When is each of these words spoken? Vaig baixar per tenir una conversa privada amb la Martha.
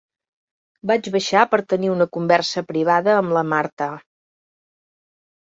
Vaig 0.91 1.09
baixar 1.15 1.43
per 1.51 1.59
tenir 1.73 1.91
una 1.97 2.07
conversa 2.17 2.65
privada 2.71 3.15
amb 3.19 3.37
la 3.39 3.45
Martha. 3.53 3.93